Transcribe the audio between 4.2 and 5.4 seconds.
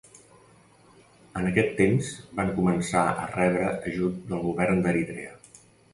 del govern d'Eritrea.